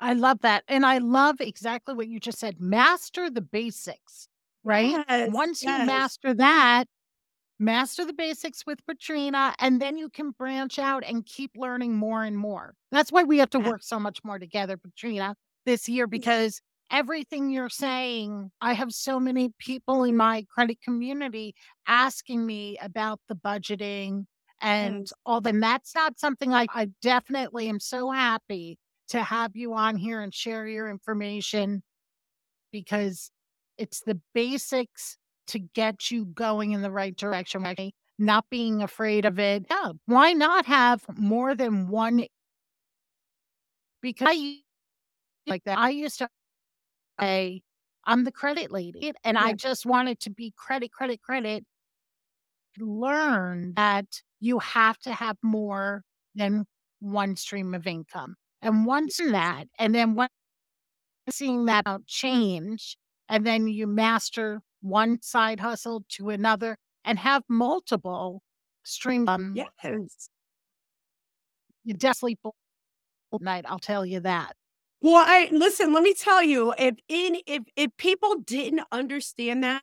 I 0.00 0.12
love 0.12 0.40
that. 0.42 0.64
And 0.68 0.86
I 0.86 0.98
love 0.98 1.40
exactly 1.40 1.94
what 1.94 2.08
you 2.08 2.20
just 2.20 2.38
said. 2.38 2.60
Master 2.60 3.30
the 3.30 3.40
basics, 3.40 4.28
right? 4.62 5.04
Yes, 5.08 5.30
Once 5.32 5.62
you 5.62 5.70
master 5.70 6.34
that, 6.34 6.84
master 7.58 8.04
the 8.04 8.12
basics 8.12 8.64
with 8.66 8.78
Katrina, 8.86 9.54
and 9.58 9.80
then 9.80 9.96
you 9.96 10.08
can 10.08 10.30
branch 10.30 10.78
out 10.78 11.04
and 11.04 11.26
keep 11.26 11.50
learning 11.56 11.94
more 11.96 12.24
and 12.24 12.36
more. 12.36 12.74
That's 12.92 13.10
why 13.12 13.24
we 13.24 13.38
have 13.38 13.50
to 13.50 13.60
work 13.60 13.82
so 13.82 13.98
much 13.98 14.20
more 14.24 14.38
together, 14.38 14.76
Katrina, 14.76 15.34
this 15.66 15.88
year 15.88 16.06
because 16.06 16.60
everything 16.90 17.50
you're 17.50 17.68
saying, 17.68 18.50
I 18.60 18.72
have 18.72 18.92
so 18.92 19.20
many 19.20 19.52
people 19.58 20.04
in 20.04 20.16
my 20.16 20.46
credit 20.52 20.80
community 20.82 21.54
asking 21.86 22.46
me 22.46 22.78
about 22.80 23.20
the 23.28 23.34
budgeting 23.34 24.10
mm. 24.10 24.26
and 24.62 25.00
Yes. 25.00 25.12
all 25.26 25.40
that. 25.40 25.54
And 25.54 25.62
that's 25.62 25.94
not 25.94 26.18
something 26.18 26.54
I, 26.54 26.66
I 26.74 26.88
definitely 27.02 27.68
am 27.68 27.80
so 27.80 28.10
happy 28.10 28.78
to 29.08 29.22
have 29.22 29.56
you 29.56 29.74
on 29.74 29.96
here 29.96 30.20
and 30.20 30.34
share 30.34 30.66
your 30.66 30.88
information 30.88 31.82
because 32.72 33.30
it's 33.78 34.00
the 34.00 34.20
basics 34.34 35.16
to 35.48 35.58
get 35.58 36.10
you 36.10 36.26
going 36.26 36.72
in 36.72 36.82
the 36.82 36.90
right 36.90 37.16
direction, 37.16 37.62
right? 37.62 37.94
Not 38.18 38.46
being 38.50 38.82
afraid 38.82 39.24
of 39.24 39.38
it. 39.38 39.66
Yeah. 39.70 39.92
Why 40.06 40.32
not 40.32 40.66
have 40.66 41.04
more 41.16 41.54
than 41.54 41.88
one? 41.88 42.24
Because 44.02 44.28
I 44.30 44.58
like 45.46 45.64
that. 45.64 45.78
I 45.78 45.90
used 45.90 46.18
to 46.18 46.28
say, 47.20 47.62
I'm 48.04 48.24
the 48.24 48.32
credit 48.32 48.70
lady 48.72 49.12
and 49.24 49.36
I 49.36 49.52
just 49.52 49.84
wanted 49.84 50.20
to 50.20 50.30
be 50.30 50.52
credit, 50.56 50.92
credit, 50.92 51.20
credit. 51.22 51.64
Learn 52.78 53.74
that 53.76 54.22
you 54.40 54.58
have 54.60 54.98
to 55.00 55.12
have 55.12 55.36
more 55.42 56.04
than 56.34 56.64
one 57.00 57.36
stream 57.36 57.74
of 57.74 57.86
income. 57.86 58.36
And 58.62 58.86
once 58.86 59.20
in 59.20 59.32
that, 59.32 59.66
and 59.78 59.94
then 59.94 60.14
once 60.14 60.30
seeing 61.30 61.66
that 61.66 61.84
change, 62.06 62.96
and 63.28 63.46
then 63.46 63.68
you 63.68 63.86
master 63.86 64.60
one 64.80 65.20
side 65.22 65.60
hustle 65.60 66.04
to 66.10 66.30
another 66.30 66.76
and 67.04 67.18
have 67.18 67.42
multiple 67.48 68.42
streams. 68.82 69.28
Um, 69.28 69.54
Yes. 69.54 70.28
You 71.84 71.94
definitely 71.94 72.38
all 72.42 73.38
night. 73.40 73.64
I'll 73.66 73.78
tell 73.78 74.04
you 74.04 74.20
that. 74.20 74.54
Well, 75.00 75.24
I 75.26 75.48
listen, 75.52 75.92
let 75.92 76.02
me 76.02 76.12
tell 76.12 76.42
you, 76.42 76.74
if 76.76 76.96
in 77.08 77.38
if 77.46 77.62
if 77.76 77.96
people 77.96 78.36
didn't 78.44 78.82
understand 78.90 79.62
that 79.64 79.82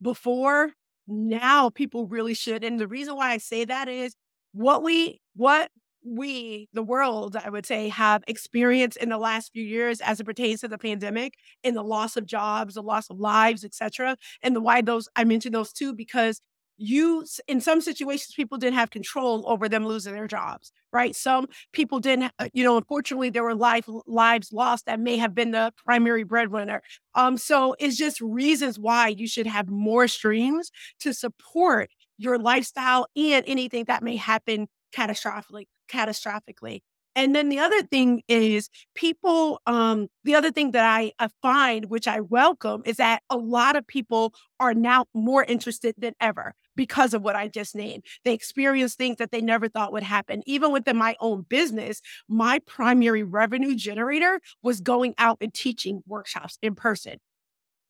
before, 0.00 0.72
now 1.06 1.70
people 1.70 2.06
really 2.06 2.34
should. 2.34 2.64
And 2.64 2.78
the 2.78 2.88
reason 2.88 3.16
why 3.16 3.30
I 3.30 3.38
say 3.38 3.64
that 3.64 3.88
is 3.88 4.14
what 4.52 4.82
we 4.82 5.20
what 5.36 5.70
we, 6.04 6.68
the 6.72 6.82
world, 6.82 7.36
I 7.36 7.50
would 7.50 7.66
say, 7.66 7.88
have 7.88 8.24
experienced 8.26 8.96
in 8.96 9.08
the 9.08 9.18
last 9.18 9.52
few 9.52 9.64
years 9.64 10.00
as 10.00 10.20
it 10.20 10.24
pertains 10.24 10.60
to 10.60 10.68
the 10.68 10.78
pandemic 10.78 11.34
and 11.62 11.76
the 11.76 11.82
loss 11.82 12.16
of 12.16 12.26
jobs, 12.26 12.74
the 12.74 12.82
loss 12.82 13.08
of 13.10 13.18
lives, 13.18 13.64
etc. 13.64 14.16
And 14.42 14.56
the 14.56 14.60
why 14.60 14.82
those 14.82 15.08
I 15.16 15.24
mentioned 15.24 15.54
those 15.54 15.72
two 15.72 15.94
because 15.94 16.40
you 16.78 17.24
in 17.46 17.60
some 17.60 17.80
situations 17.80 18.34
people 18.34 18.58
didn't 18.58 18.76
have 18.76 18.90
control 18.90 19.44
over 19.46 19.68
them 19.68 19.86
losing 19.86 20.14
their 20.14 20.26
jobs 20.26 20.72
right 20.92 21.14
some 21.14 21.46
people 21.72 22.00
didn't 22.00 22.32
uh, 22.38 22.48
you 22.54 22.64
know 22.64 22.76
unfortunately 22.76 23.30
there 23.30 23.44
were 23.44 23.54
life 23.54 23.84
lives 24.06 24.52
lost 24.52 24.86
that 24.86 24.98
may 24.98 25.16
have 25.16 25.34
been 25.34 25.50
the 25.50 25.72
primary 25.84 26.24
breadwinner 26.24 26.82
um 27.14 27.36
so 27.36 27.76
it's 27.78 27.96
just 27.96 28.20
reasons 28.20 28.78
why 28.78 29.08
you 29.08 29.28
should 29.28 29.46
have 29.46 29.68
more 29.68 30.08
streams 30.08 30.70
to 30.98 31.12
support 31.12 31.90
your 32.16 32.38
lifestyle 32.38 33.06
and 33.14 33.44
anything 33.46 33.84
that 33.84 34.02
may 34.02 34.16
happen 34.16 34.66
catastrophically 34.96 35.66
catastrophically 35.92 36.80
And 37.14 37.34
then 37.34 37.50
the 37.50 37.58
other 37.58 37.82
thing 37.82 38.22
is 38.26 38.70
people, 38.94 39.60
um, 39.66 40.08
the 40.24 40.34
other 40.34 40.50
thing 40.50 40.70
that 40.72 40.84
I, 40.84 41.12
I 41.18 41.28
find, 41.42 41.86
which 41.90 42.08
I 42.08 42.20
welcome, 42.20 42.82
is 42.86 42.96
that 42.96 43.22
a 43.28 43.36
lot 43.36 43.76
of 43.76 43.86
people 43.86 44.32
are 44.58 44.74
now 44.74 45.04
more 45.12 45.44
interested 45.44 45.94
than 45.98 46.14
ever 46.20 46.54
because 46.74 47.12
of 47.12 47.22
what 47.22 47.36
I 47.36 47.48
just 47.48 47.74
named. 47.76 48.04
They 48.24 48.32
experience 48.32 48.94
things 48.94 49.18
that 49.18 49.30
they 49.30 49.42
never 49.42 49.68
thought 49.68 49.92
would 49.92 50.02
happen. 50.02 50.42
Even 50.46 50.72
within 50.72 50.96
my 50.96 51.16
own 51.20 51.44
business, 51.48 52.00
my 52.28 52.60
primary 52.60 53.22
revenue 53.22 53.74
generator 53.74 54.40
was 54.62 54.80
going 54.80 55.14
out 55.18 55.36
and 55.42 55.52
teaching 55.52 56.02
workshops 56.06 56.58
in 56.62 56.74
person. 56.74 57.16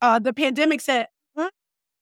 Uh, 0.01 0.19
the 0.19 0.33
pandemic 0.33 0.81
said, 0.81 1.07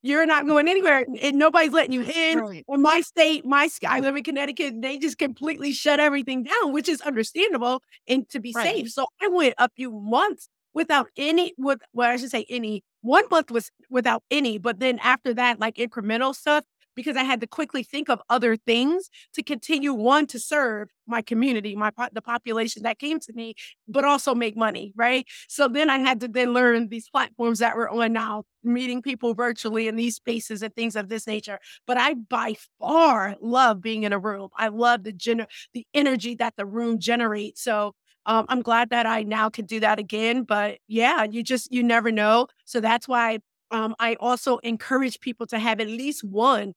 you're 0.03 0.27
not 0.27 0.47
going 0.47 0.69
anywhere 0.69 1.05
and 1.21 1.39
nobody's 1.39 1.73
letting 1.73 1.93
you 1.93 2.03
in. 2.03 2.39
Right. 2.39 2.65
Or 2.67 2.79
my 2.79 3.01
state, 3.01 3.45
my 3.45 3.69
I 3.87 4.01
live 4.01 4.17
in 4.17 4.25
Connecticut, 4.25 4.81
they 4.81 4.99
just 4.99 5.19
completely 5.19 5.73
shut 5.73 6.01
everything 6.01 6.45
down, 6.45 6.73
which 6.73 6.89
is 6.89 7.01
understandable 7.03 7.83
and 8.09 8.29
to 8.31 8.41
be 8.41 8.53
right. 8.55 8.65
safe. 8.65 8.91
So 8.91 9.07
I 9.21 9.29
went 9.29 9.55
a 9.59 9.69
few 9.77 9.91
months 9.91 10.49
without 10.73 11.09
any 11.17 11.53
with 11.59 11.81
well, 11.93 12.11
I 12.11 12.17
should 12.17 12.31
say 12.31 12.47
any 12.49 12.83
one 13.03 13.25
month 13.31 13.51
was 13.51 13.71
without 13.89 14.23
any, 14.31 14.59
but 14.59 14.79
then 14.81 14.99
after 15.01 15.35
that, 15.35 15.59
like 15.59 15.77
incremental 15.77 16.35
stuff, 16.35 16.65
because 17.01 17.17
I 17.17 17.23
had 17.25 17.41
to 17.41 17.47
quickly 17.47 17.83
think 17.83 18.11
of 18.11 18.21
other 18.29 18.57
things 18.57 19.09
to 19.35 19.43
continue 19.43 19.95
one 19.95 20.27
to 20.27 20.39
serve 20.39 20.91
my 21.07 21.23
community, 21.23 21.75
my 21.75 21.91
the 22.13 22.21
population 22.21 22.83
that 22.83 22.99
came 22.99 23.19
to 23.21 23.33
me, 23.33 23.55
but 23.89 24.05
also 24.05 24.35
make 24.35 24.55
money, 24.57 24.93
right? 24.95 25.27
So 25.49 25.67
then 25.67 25.89
I 25.89 25.99
had 25.99 26.21
to 26.21 26.29
then 26.29 26.53
learn 26.53 26.89
these 26.89 27.09
platforms 27.09 27.59
that 27.61 27.75
we're 27.75 27.89
on 27.89 28.13
now, 28.13 28.45
meeting 28.63 29.01
people 29.01 29.33
virtually 29.35 29.89
in 29.89 29.97
these 29.97 30.17
spaces 30.17 30.63
and 30.63 30.75
things 30.75 30.95
of 30.95 31.09
this 31.09 31.27
nature. 31.27 31.59
But 31.87 31.97
I 31.97 32.15
by 32.15 32.57
far 32.79 33.37
love 33.41 33.81
being 33.81 34.03
in 34.03 34.13
a 34.13 34.19
room. 34.19 34.51
I 34.57 34.69
love 34.69 35.05
the 35.05 35.13
gener- 35.13 35.49
the 35.73 35.87
energy 35.95 36.35
that 36.37 36.55
the 36.57 36.67
room 36.67 36.99
generates. 36.99 37.63
So 37.65 37.95
um, 38.27 38.45
I'm 38.51 38.61
glad 38.63 38.91
that 38.91 39.07
I 39.07 39.23
now 39.23 39.49
can 39.49 39.65
do 39.65 39.81
that 39.81 39.99
again. 39.99 40.43
But 40.43 40.79
yeah, 40.87 41.25
you 41.25 41.43
just 41.43 41.73
you 41.73 41.83
never 41.83 42.13
know. 42.13 42.49
So 42.67 42.81
that's 42.81 43.09
why 43.09 43.39
um, 43.71 43.95
I 43.99 44.17
also 44.21 44.59
encourage 44.59 45.21
people 45.21 45.47
to 45.49 45.59
have 45.59 45.81
at 45.81 45.87
least 45.87 46.25
one 46.25 46.75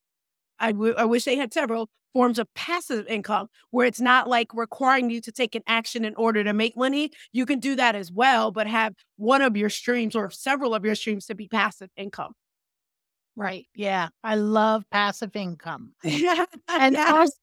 I, 0.63 0.71
w- 0.71 0.95
I 0.97 1.05
wish 1.05 1.25
they 1.25 1.35
had 1.35 1.53
several 1.53 1.89
forms 2.13 2.39
of 2.39 2.47
passive 2.53 3.07
income 3.07 3.47
where 3.71 3.85
it's 3.87 3.99
not 3.99 4.29
like 4.29 4.53
requiring 4.53 5.09
you 5.09 5.19
to 5.21 5.31
take 5.31 5.55
an 5.55 5.63
action 5.67 6.05
in 6.05 6.15
order 6.15 6.43
to 6.43 6.53
make 6.53 6.77
money. 6.77 7.11
You 7.31 7.45
can 7.45 7.59
do 7.59 7.75
that 7.75 7.95
as 7.95 8.11
well, 8.11 8.51
but 8.51 8.67
have 8.67 8.93
one 9.17 9.41
of 9.41 9.57
your 9.57 9.69
streams 9.69 10.15
or 10.15 10.29
several 10.29 10.73
of 10.75 10.85
your 10.85 10.95
streams 10.95 11.25
to 11.27 11.35
be 11.35 11.47
passive 11.47 11.89
income. 11.97 12.33
Right. 13.35 13.65
Yeah. 13.75 14.09
I 14.23 14.35
love 14.35 14.83
passive 14.91 15.35
income. 15.35 15.93
and 16.03 16.95
also, 16.97 17.33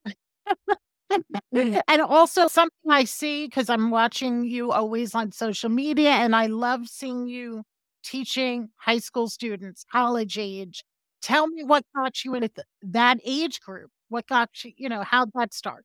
and 1.53 2.01
also 2.03 2.49
something 2.49 2.91
I 2.91 3.05
see 3.05 3.47
because 3.47 3.69
I'm 3.69 3.91
watching 3.91 4.45
you 4.45 4.73
always 4.73 5.15
on 5.15 5.33
social 5.33 5.69
media 5.69 6.11
and 6.11 6.35
I 6.35 6.47
love 6.47 6.87
seeing 6.87 7.27
you 7.27 7.65
teaching 8.05 8.71
high 8.77 8.99
school 8.99 9.29
students, 9.29 9.85
college 9.91 10.39
age, 10.39 10.85
Tell 11.23 11.47
me 11.47 11.63
what 11.65 11.85
got 11.95 12.25
you 12.25 12.35
into 12.35 12.51
that 12.83 13.19
age 13.25 13.61
group. 13.61 13.91
What 14.09 14.27
got 14.27 14.65
you, 14.65 14.73
you 14.77 14.89
know, 14.89 15.03
how'd 15.03 15.31
that 15.35 15.55
start? 15.55 15.85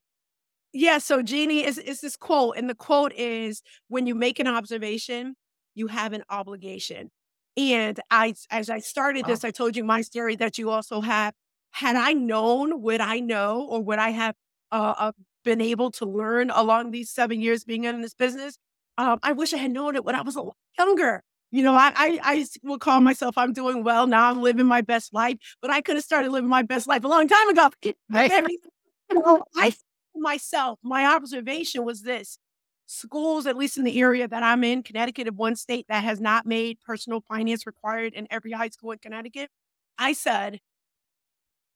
Yeah, 0.73 0.97
so 0.97 1.21
Jeannie 1.21 1.63
is 1.65 1.77
is 1.77 2.01
this 2.01 2.17
quote, 2.17 2.57
and 2.57 2.69
the 2.69 2.75
quote 2.75 3.13
is 3.13 3.61
when 3.87 4.07
you 4.07 4.15
make 4.15 4.39
an 4.39 4.47
observation, 4.47 5.35
you 5.73 5.87
have 5.87 6.11
an 6.13 6.23
obligation. 6.29 7.11
And 7.57 7.99
I 8.11 8.33
as 8.51 8.69
I 8.69 8.79
started 8.79 9.25
this, 9.25 9.43
I 9.45 9.51
told 9.51 9.75
you 9.75 9.83
my 9.83 10.01
story 10.01 10.35
that 10.37 10.57
you 10.57 10.69
also 10.69 11.01
have. 11.01 11.33
Had 11.71 11.95
I 11.95 12.13
known 12.13 12.81
what 12.81 13.01
I 13.01 13.19
know 13.19 13.65
or 13.69 13.81
what 13.81 13.99
I 13.99 14.09
have 14.11 14.35
uh, 14.71 14.93
uh, 14.97 15.11
been 15.43 15.61
able 15.61 15.91
to 15.91 16.05
learn 16.05 16.49
along 16.49 16.91
these 16.91 17.09
seven 17.11 17.41
years 17.41 17.63
being 17.63 17.83
in 17.85 18.01
this 18.01 18.13
business, 18.13 18.57
um, 18.97 19.19
I 19.23 19.33
wish 19.33 19.53
I 19.53 19.57
had 19.57 19.71
known 19.71 19.95
it 19.95 20.05
when 20.05 20.15
I 20.15 20.21
was 20.21 20.35
a 20.35 20.41
lot 20.41 20.55
younger. 20.77 21.21
You 21.55 21.63
know, 21.63 21.73
I, 21.73 21.93
I, 21.95 22.19
I 22.21 22.45
will 22.63 22.77
call 22.77 22.99
myself 22.99 23.37
I'm 23.37 23.53
doing 23.53 23.85
well 23.85 24.07
now. 24.07 24.29
I'm 24.29 24.41
living 24.41 24.65
my 24.65 24.81
best 24.81 25.13
life, 25.13 25.37
but 25.61 25.71
I 25.71 25.79
could 25.79 25.95
have 25.95 26.03
started 26.03 26.29
living 26.29 26.49
my 26.49 26.63
best 26.63 26.85
life 26.85 27.05
a 27.05 27.07
long 27.07 27.29
time 27.29 27.47
ago. 27.47 27.69
Right. 28.09 28.29
you 28.29 28.59
know, 29.13 29.41
I 29.55 29.73
myself, 30.13 30.79
my 30.83 31.05
observation 31.05 31.85
was 31.85 32.01
this: 32.01 32.39
schools, 32.87 33.47
at 33.47 33.55
least 33.55 33.77
in 33.77 33.85
the 33.85 34.01
area 34.01 34.27
that 34.27 34.43
I'm 34.43 34.65
in, 34.65 34.83
Connecticut, 34.83 35.27
is 35.27 35.33
one 35.33 35.55
state 35.55 35.85
that 35.87 36.03
has 36.03 36.19
not 36.19 36.45
made 36.45 36.81
personal 36.81 37.21
finance 37.21 37.65
required 37.65 38.15
in 38.15 38.27
every 38.29 38.51
high 38.51 38.67
school 38.67 38.91
in 38.91 38.97
Connecticut. 38.97 39.49
I 39.97 40.11
said, 40.11 40.59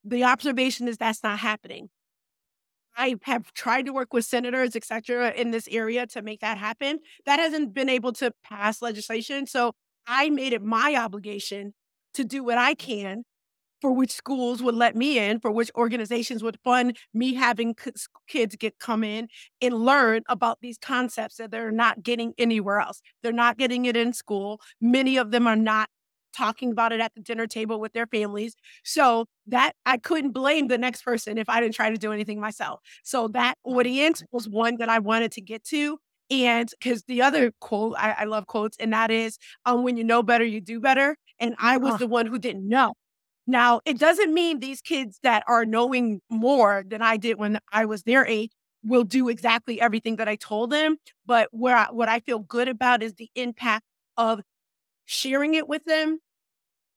the 0.04 0.26
observation 0.26 0.90
is 0.90 0.98
that's 0.98 1.24
not 1.24 1.40
happening. 1.40 1.90
I 3.00 3.16
have 3.24 3.54
tried 3.54 3.86
to 3.86 3.94
work 3.94 4.14
with 4.14 4.26
senators, 4.26 4.76
et 4.76 4.84
cetera, 4.84 5.32
in 5.32 5.52
this 5.52 5.68
area 5.72 6.06
to 6.08 6.22
make 6.22 6.42
that 6.42 6.58
happen. 6.58 7.00
That 7.26 7.40
hasn't 7.40 7.74
been 7.74 7.88
able 7.88 8.12
to 8.14 8.32
pass 8.44 8.82
legislation. 8.82 9.48
So 9.48 9.72
I 10.06 10.30
made 10.30 10.52
it 10.52 10.62
my 10.62 10.96
obligation 10.96 11.74
to 12.16 12.26
do 12.26 12.44
what 12.44 12.58
I 12.58 12.74
can 12.74 13.24
for 13.82 13.94
which 13.94 14.12
schools 14.12 14.62
would 14.62 14.76
let 14.76 14.96
me 14.98 15.18
in, 15.18 15.40
for 15.40 15.50
which 15.50 15.72
organizations 15.78 16.44
would 16.44 16.58
fund 16.66 16.98
me 17.14 17.36
having 17.36 17.74
kids 18.28 18.56
get 18.58 18.78
come 18.78 19.06
in 19.06 19.30
and 19.62 19.74
learn 19.74 20.22
about 20.28 20.58
these 20.60 20.78
concepts 20.78 21.38
that 21.38 21.52
they're 21.52 21.72
not 21.72 22.04
getting 22.04 22.34
anywhere 22.38 22.82
else. 22.82 23.02
They're 23.24 23.32
not 23.32 23.58
getting 23.58 23.86
it 23.86 23.96
in 23.96 24.12
school. 24.12 24.60
Many 24.82 25.16
of 25.16 25.32
them 25.32 25.48
are 25.48 25.56
not 25.56 25.90
talking 26.36 26.72
about 26.72 26.92
it 26.92 27.00
at 27.00 27.14
the 27.16 27.22
dinner 27.22 27.48
table 27.48 27.80
with 27.80 27.94
their 27.94 28.08
families. 28.08 28.56
So 28.84 29.26
that 29.48 29.74
I 29.86 29.98
couldn't 29.98 30.32
blame 30.32 30.68
the 30.68 30.78
next 30.78 31.04
person 31.04 31.38
if 31.38 31.50
I 31.50 31.62
didn't 31.62 31.76
try 31.76 31.90
to 31.90 31.98
do 31.98 32.12
anything 32.12 32.40
myself. 32.40 32.80
So 33.04 33.28
that 33.30 33.56
audience 33.64 34.24
was 34.32 34.48
one 34.48 34.78
that 34.78 34.90
I 34.90 35.00
wanted 35.00 35.32
to 35.34 35.42
get 35.42 35.64
to. 35.66 35.98
And 36.32 36.70
because 36.80 37.04
the 37.04 37.22
other 37.22 37.52
quote, 37.60 37.96
I, 37.98 38.12
I, 38.20 38.24
love 38.26 38.46
quotes, 38.46 38.78
and 38.78 38.94
that 38.94 39.10
is, 39.10 39.40
um, 39.66 39.84
when 39.84 39.98
you 39.98 40.04
know 40.04 40.22
better, 40.22 40.46
you 40.46 40.62
do 40.62 40.80
better. 40.80 41.16
And 41.40 41.56
I 41.58 41.78
was 41.78 41.98
the 41.98 42.06
one 42.06 42.28
who 42.28 42.38
didn't 42.38 42.68
know. 42.68 42.94
Now, 43.48 43.82
it 43.84 43.98
doesn't 43.98 44.32
mean 44.32 44.60
these 44.60 44.80
kids 44.80 45.20
that 45.24 45.44
are 45.48 45.66
knowing 45.66 46.22
more 46.30 46.84
than 46.88 47.02
I 47.02 47.18
did 47.18 47.40
when 47.40 47.60
I 47.72 47.86
was 47.86 48.04
their 48.04 48.24
age 48.28 48.52
will 48.84 49.04
do 49.04 49.28
exactly 49.28 49.82
everything 49.82 50.18
that 50.18 50.28
I 50.28 50.36
told 50.36 50.70
them. 50.70 50.98
But 51.26 51.50
where 51.52 51.76
I, 51.76 51.88
what 51.90 52.10
I 52.10 52.20
feel 52.20 52.40
good 52.40 52.68
about 52.68 53.02
is 53.02 53.16
the 53.16 53.30
impact 53.34 53.86
of 54.18 54.42
sharing 55.10 55.56
it 55.56 55.68
with 55.68 55.84
them, 55.86 56.20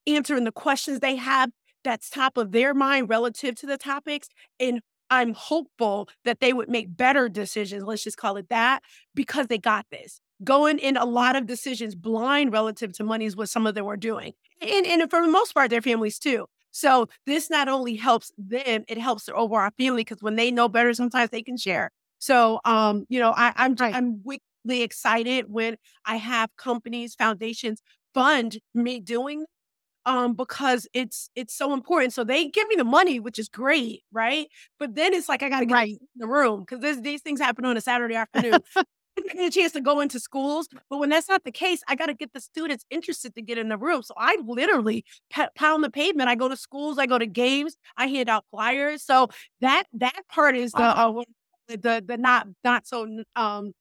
answering 0.06 0.44
the 0.44 0.52
questions 0.52 1.00
they 1.00 1.16
have 1.16 1.50
that's 1.82 2.10
top 2.10 2.36
of 2.36 2.52
their 2.52 2.74
mind 2.74 3.08
relative 3.08 3.54
to 3.56 3.66
the 3.66 3.78
topics. 3.78 4.28
And 4.60 4.80
I'm 5.10 5.32
hopeful 5.32 6.08
that 6.24 6.40
they 6.40 6.52
would 6.52 6.68
make 6.68 6.94
better 6.94 7.28
decisions, 7.28 7.84
let's 7.84 8.04
just 8.04 8.18
call 8.18 8.36
it 8.36 8.50
that, 8.50 8.82
because 9.14 9.46
they 9.46 9.58
got 9.58 9.86
this. 9.90 10.20
Going 10.44 10.78
in 10.78 10.96
a 10.96 11.04
lot 11.04 11.36
of 11.36 11.46
decisions 11.46 11.94
blind 11.94 12.52
relative 12.52 12.92
to 12.94 13.04
money 13.04 13.24
is 13.24 13.36
what 13.36 13.48
some 13.48 13.66
of 13.66 13.74
them 13.74 13.86
were 13.86 13.96
doing. 13.96 14.32
And, 14.60 14.86
and 14.86 15.10
for 15.10 15.22
the 15.22 15.28
most 15.28 15.54
part, 15.54 15.70
their 15.70 15.82
families 15.82 16.18
too. 16.18 16.46
So 16.70 17.08
this 17.26 17.48
not 17.48 17.68
only 17.68 17.96
helps 17.96 18.30
them, 18.36 18.84
it 18.88 18.98
helps 18.98 19.24
their 19.24 19.36
overall 19.36 19.70
family 19.78 20.02
because 20.02 20.22
when 20.22 20.36
they 20.36 20.50
know 20.50 20.68
better, 20.68 20.92
sometimes 20.94 21.30
they 21.30 21.42
can 21.42 21.56
share. 21.56 21.90
So, 22.18 22.60
um, 22.64 23.04
you 23.08 23.20
know, 23.20 23.32
I, 23.36 23.52
I'm 23.56 23.74
right. 23.74 23.94
I'm 23.94 24.22
wickedly 24.22 24.82
excited 24.82 25.46
when 25.48 25.76
I 26.04 26.16
have 26.16 26.50
companies, 26.56 27.14
foundations 27.14 27.82
fund 28.14 28.58
me 28.74 29.00
doing 29.00 29.46
um 30.04 30.34
because 30.34 30.88
it's 30.92 31.30
it's 31.34 31.54
so 31.54 31.72
important. 31.72 32.12
So 32.12 32.24
they 32.24 32.48
give 32.48 32.66
me 32.68 32.74
the 32.76 32.84
money 32.84 33.20
which 33.20 33.38
is 33.38 33.48
great 33.48 34.02
right? 34.12 34.48
But 34.78 34.94
then 34.94 35.14
it's 35.14 35.28
like 35.28 35.42
i 35.42 35.48
gotta 35.48 35.66
get 35.66 35.74
right. 35.74 35.90
in 35.90 35.98
the 36.16 36.26
room 36.26 36.60
because 36.60 37.00
these 37.02 37.22
things 37.22 37.40
happen 37.40 37.64
on 37.64 37.76
a 37.76 37.80
saturday 37.80 38.14
afternoon. 38.14 38.60
Get 39.34 39.48
a 39.48 39.50
chance 39.50 39.72
to 39.72 39.82
go 39.82 40.00
into 40.00 40.18
schools 40.18 40.68
but 40.88 40.96
when 40.96 41.10
that's 41.10 41.28
not 41.28 41.44
the 41.44 41.52
case 41.52 41.82
i 41.86 41.94
got 41.94 42.06
to 42.06 42.14
get 42.14 42.32
the 42.32 42.40
students 42.40 42.86
interested 42.88 43.34
to 43.34 43.42
get 43.42 43.58
in 43.58 43.68
the 43.68 43.76
room. 43.76 44.02
So 44.02 44.14
i 44.16 44.38
literally 44.42 45.04
pound 45.54 45.84
the 45.84 45.90
pavement. 45.90 46.30
I 46.30 46.34
go 46.34 46.48
to 46.48 46.56
schools 46.56 46.98
i 46.98 47.06
go 47.06 47.18
to 47.18 47.26
games 47.26 47.76
i 47.98 48.06
hand 48.06 48.30
out 48.30 48.46
flyers. 48.50 49.02
So 49.02 49.28
that 49.60 49.84
that 49.92 50.22
part 50.30 50.56
is 50.56 50.72
the 50.72 50.82
uh, 50.82 51.12
the 51.68 52.02
the 52.04 52.16
not 52.16 52.46
not 52.64 52.86
so 52.86 53.06
um 53.36 53.72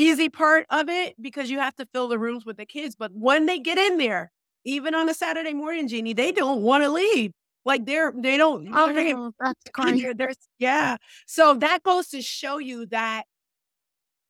easy 0.00 0.28
part 0.28 0.66
of 0.70 0.88
it 0.88 1.14
because 1.20 1.50
you 1.50 1.58
have 1.58 1.76
to 1.76 1.86
fill 1.92 2.08
the 2.08 2.18
rooms 2.18 2.46
with 2.46 2.56
the 2.56 2.66
kids. 2.66 2.96
But 2.96 3.12
when 3.12 3.46
they 3.46 3.58
get 3.58 3.78
in 3.78 3.98
there, 3.98 4.32
even 4.64 4.94
on 4.94 5.08
a 5.08 5.14
Saturday 5.14 5.54
morning, 5.54 5.88
Jeannie, 5.88 6.12
they 6.12 6.32
don't 6.32 6.62
want 6.62 6.84
to 6.84 6.90
leave. 6.90 7.32
Like 7.64 7.84
they're 7.84 8.12
they 8.16 8.36
don't. 8.36 8.68
Oh, 8.72 8.92
they, 8.92 9.14
that's. 9.38 10.14
There's 10.16 10.36
yeah. 10.58 10.96
So 11.26 11.54
that 11.54 11.82
goes 11.82 12.08
to 12.08 12.22
show 12.22 12.58
you 12.58 12.86
that 12.86 13.24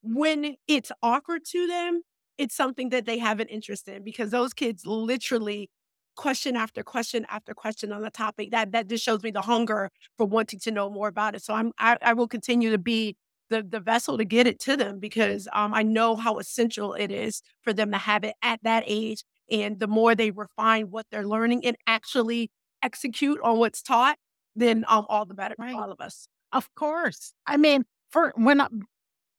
when 0.03 0.57
it's 0.67 0.91
offered 1.03 1.45
to 1.47 1.67
them, 1.67 2.03
it's 2.39 2.57
something 2.57 2.89
that 2.89 3.07
they 3.07 3.19
have 3.19 3.39
an 3.39 3.49
interest 3.49 3.87
in 3.87 4.03
because 4.03 4.31
those 4.31 4.53
kids 4.53 4.85
literally 4.85 5.71
question 6.17 6.57
after 6.57 6.83
question 6.83 7.25
after 7.31 7.55
question 7.55 7.93
on 7.93 8.03
the 8.03 8.11
topic. 8.11 8.51
That 8.51 8.73
that 8.73 8.89
just 8.89 9.05
shows 9.05 9.23
me 9.23 9.31
the 9.31 9.43
hunger 9.43 9.91
for 10.17 10.27
wanting 10.27 10.59
to 10.61 10.71
know 10.73 10.91
more 10.91 11.09
about 11.09 11.37
it. 11.37 11.43
So 11.43 11.55
I'm 11.55 11.73
I, 11.79 11.99
I 12.03 12.15
will 12.15 12.29
continue 12.29 12.71
to 12.73 12.79
be 12.79 13.17
the 13.51 13.63
the 13.63 13.81
vessel 13.81 14.17
to 14.17 14.25
get 14.25 14.47
it 14.47 14.59
to 14.61 14.77
them 14.77 14.99
because 14.99 15.49
um, 15.53 15.75
I 15.75 15.83
know 15.83 16.17
how 16.17 16.39
essential 16.39 16.95
it 16.95 17.11
is 17.11 17.43
for 17.63 17.73
them 17.73 17.91
to 17.93 17.99
have 17.99 18.25
it 18.25 18.35
at 18.43 18.61
that 18.63 18.85
age. 18.87 19.25
And 19.51 19.79
the 19.81 19.89
more 19.89 20.15
they 20.15 20.31
refine 20.31 20.91
what 20.91 21.07
they're 21.11 21.27
learning 21.27 21.67
and 21.67 21.77
actually 21.87 22.51
execute 22.83 23.39
on 23.43 23.59
what's 23.59 23.83
taught, 23.83 24.17
then 24.57 24.85
um, 24.89 25.07
all 25.09 25.27
the 25.27 25.35
better 25.35 25.57
right. 25.59 25.73
for 25.73 25.83
all 25.83 25.93
of 25.93 26.01
us. 26.01 26.29
Of 26.53 26.75
course. 26.75 27.33
I 27.47 27.57
mean, 27.57 27.85
for 28.11 28.33
when 28.37 28.61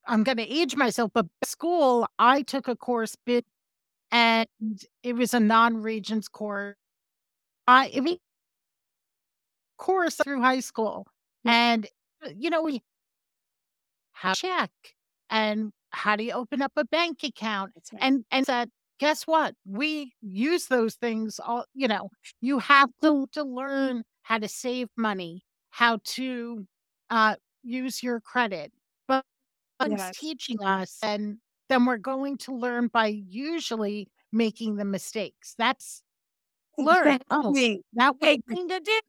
I'm 0.07 0.23
going 0.23 0.37
to 0.37 0.49
age 0.49 0.75
myself, 0.75 1.11
but 1.13 1.27
school, 1.43 2.07
I 2.19 2.41
took 2.41 2.67
a 2.67 2.75
course 2.75 3.15
bit 3.25 3.45
and 4.11 4.47
it 5.03 5.15
was 5.15 5.33
a 5.33 5.39
non-regents 5.39 6.27
course. 6.27 6.75
I 7.67 7.91
I 7.95 7.99
mean 8.01 8.17
course 9.77 10.15
through 10.23 10.41
high 10.41 10.59
school. 10.59 11.07
And 11.45 11.87
uh, 12.25 12.29
you 12.37 12.49
know, 12.49 12.61
we 12.61 12.81
how 14.21 14.33
to 14.33 14.41
check 14.41 14.71
and 15.29 15.71
how 15.91 16.15
do 16.15 16.23
you 16.23 16.33
open 16.33 16.61
up 16.61 16.71
a 16.77 16.85
bank 16.85 17.23
account? 17.23 17.73
Right. 17.93 18.01
And 18.03 18.25
and 18.31 18.45
said, 18.45 18.69
guess 18.99 19.23
what? 19.27 19.55
We 19.65 20.13
use 20.21 20.67
those 20.67 20.95
things 20.95 21.39
all, 21.39 21.65
you 21.73 21.87
know, 21.87 22.09
you 22.41 22.59
have 22.59 22.89
to, 23.01 23.27
to 23.33 23.43
learn 23.43 24.03
how 24.23 24.37
to 24.39 24.47
save 24.47 24.89
money, 24.97 25.43
how 25.71 25.99
to 26.15 26.65
uh 27.09 27.35
use 27.63 28.03
your 28.03 28.19
credit. 28.21 28.71
But 29.07 29.23
Yes. 29.83 30.17
teaching 30.17 30.61
us 30.63 30.99
and 31.03 31.37
then 31.69 31.85
we're 31.85 31.97
going 31.97 32.37
to 32.39 32.55
learn 32.55 32.87
by 32.87 33.07
usually 33.07 34.07
making 34.31 34.75
the 34.75 34.85
mistakes. 34.85 35.55
That's 35.57 36.03
learn. 36.77 37.19
Oh, 37.29 37.55
Exactly. 37.55 37.83
that 37.93 38.15
what 38.19 38.29
Ex 38.29 38.43
thing 38.49 38.67
to 38.69 38.79
do. 38.79 38.99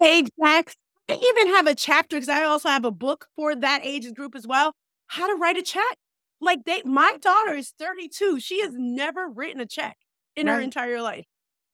exact 0.00 0.76
I 1.08 1.14
even 1.14 1.54
have 1.54 1.66
a 1.66 1.74
chapter 1.74 2.16
because 2.16 2.28
I 2.28 2.44
also 2.44 2.68
have 2.68 2.84
a 2.84 2.90
book 2.90 3.28
for 3.36 3.54
that 3.54 3.80
age 3.84 4.12
group 4.14 4.34
as 4.34 4.46
well, 4.46 4.74
how 5.06 5.26
to 5.26 5.34
write 5.34 5.56
a 5.56 5.62
check. 5.62 5.98
Like 6.40 6.64
they 6.64 6.82
my 6.84 7.16
daughter 7.20 7.54
is 7.54 7.72
32. 7.78 8.40
She 8.40 8.60
has 8.60 8.72
never 8.74 9.28
written 9.28 9.60
a 9.60 9.66
check 9.66 9.96
in 10.34 10.48
her 10.48 10.60
entire 10.60 11.00
life. 11.00 11.24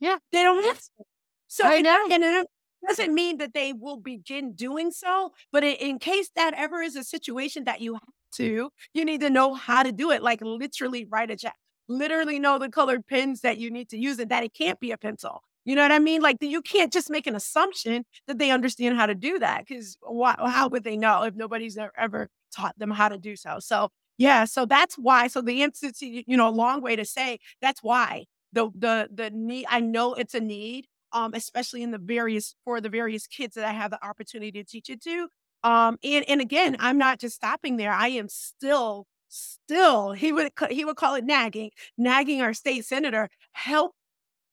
Yeah. 0.00 0.18
They 0.32 0.42
don't 0.42 0.64
have 0.64 0.78
to. 0.78 1.04
So 1.48 1.66
I 1.66 1.76
it 1.76 1.82
know. 1.82 2.08
and 2.10 2.22
it 2.22 2.46
doesn't 2.86 3.14
mean 3.14 3.38
that 3.38 3.54
they 3.54 3.72
will 3.72 3.96
begin 3.96 4.52
doing 4.54 4.90
so, 4.90 5.32
but 5.50 5.64
in, 5.64 5.74
in 5.76 5.98
case 5.98 6.30
that 6.36 6.54
ever 6.56 6.80
is 6.80 6.96
a 6.96 7.04
situation 7.04 7.64
that 7.64 7.80
you 7.80 7.94
have 7.94 8.02
to, 8.36 8.70
you 8.94 9.04
need 9.04 9.20
to 9.20 9.30
know 9.30 9.54
how 9.54 9.82
to 9.82 9.92
do 9.92 10.10
it. 10.10 10.22
Like 10.22 10.40
literally 10.42 11.06
write 11.10 11.30
a 11.30 11.36
check. 11.36 11.56
Literally 11.88 12.38
know 12.38 12.58
the 12.58 12.68
colored 12.68 13.06
pens 13.06 13.40
that 13.40 13.58
you 13.58 13.70
need 13.70 13.88
to 13.90 13.98
use 13.98 14.18
and 14.18 14.30
that 14.30 14.44
it 14.44 14.54
can't 14.54 14.80
be 14.80 14.92
a 14.92 14.96
pencil. 14.96 15.42
You 15.64 15.76
know 15.76 15.82
what 15.82 15.92
I 15.92 15.98
mean? 15.98 16.22
Like 16.22 16.38
you 16.40 16.62
can't 16.62 16.92
just 16.92 17.10
make 17.10 17.26
an 17.26 17.36
assumption 17.36 18.04
that 18.26 18.38
they 18.38 18.50
understand 18.50 18.96
how 18.96 19.06
to 19.06 19.14
do 19.14 19.38
that 19.38 19.66
because 19.66 19.96
how 20.16 20.68
would 20.68 20.84
they 20.84 20.96
know 20.96 21.22
if 21.22 21.34
nobody's 21.34 21.78
ever, 21.96 22.28
taught 22.54 22.78
them 22.78 22.90
how 22.90 23.08
to 23.08 23.18
do 23.18 23.36
so? 23.36 23.58
So 23.60 23.88
yeah, 24.18 24.44
so 24.44 24.66
that's 24.66 24.96
why. 24.96 25.28
So 25.28 25.40
the 25.40 25.62
instance, 25.62 26.02
you 26.02 26.36
know, 26.36 26.48
a 26.48 26.50
long 26.50 26.82
way 26.82 26.96
to 26.96 27.04
say 27.04 27.38
that's 27.60 27.82
why 27.82 28.26
the 28.52 28.70
the 28.76 29.08
the 29.12 29.30
need. 29.30 29.66
I 29.68 29.80
know 29.80 30.14
it's 30.14 30.34
a 30.34 30.40
need 30.40 30.86
um, 31.12 31.32
especially 31.34 31.82
in 31.82 31.90
the 31.90 31.98
various 31.98 32.54
for 32.64 32.80
the 32.80 32.88
various 32.88 33.26
kids 33.26 33.54
that 33.54 33.64
I 33.64 33.72
have 33.72 33.90
the 33.90 34.04
opportunity 34.04 34.52
to 34.52 34.64
teach 34.64 34.90
it 34.90 35.02
to. 35.02 35.28
Um, 35.62 35.98
and 36.02 36.24
and 36.28 36.40
again, 36.40 36.76
I'm 36.80 36.98
not 36.98 37.20
just 37.20 37.36
stopping 37.36 37.76
there. 37.76 37.92
I 37.92 38.08
am 38.08 38.28
still, 38.28 39.06
still 39.28 40.12
he 40.12 40.32
would 40.32 40.52
he 40.70 40.84
would 40.84 40.96
call 40.96 41.14
it 41.14 41.24
nagging, 41.24 41.70
nagging 41.96 42.42
our 42.42 42.54
state 42.54 42.84
senator. 42.84 43.28
Help 43.52 43.92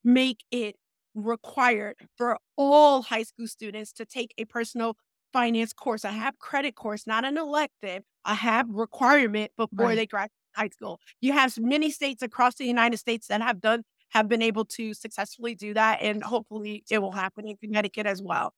make 0.03 0.43
it 0.51 0.75
required 1.23 1.95
for 2.17 2.37
all 2.57 3.01
high 3.03 3.23
school 3.23 3.47
students 3.47 3.91
to 3.93 4.05
take 4.05 4.33
a 4.37 4.45
personal 4.45 4.97
finance 5.33 5.73
course. 5.73 6.05
I 6.05 6.11
have 6.11 6.39
credit 6.39 6.75
course, 6.75 7.05
not 7.07 7.25
an 7.25 7.37
elective. 7.37 8.03
I 8.25 8.33
have 8.35 8.67
requirement 8.69 9.51
before 9.57 9.87
Right. 9.87 9.95
they 9.95 10.05
graduate 10.07 10.31
high 10.55 10.69
school. 10.69 10.99
You 11.21 11.33
have 11.33 11.57
many 11.59 11.91
states 11.91 12.21
across 12.23 12.55
the 12.55 12.65
United 12.65 12.97
States 12.97 13.27
that 13.27 13.41
have 13.41 13.61
done 13.61 13.83
have 14.09 14.27
been 14.27 14.41
able 14.41 14.65
to 14.65 14.93
successfully 14.95 15.53
do 15.53 15.73
that, 15.75 16.01
and 16.01 16.23
hopefully 16.23 16.83
it 16.89 16.97
will 16.99 17.11
happen 17.11 17.47
in 17.47 17.57
Connecticut 17.57 18.07
as 18.07 18.21
well. 18.23 18.53